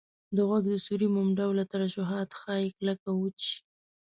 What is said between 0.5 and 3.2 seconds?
د سوري موم ډوله ترشحات ښایي کلک او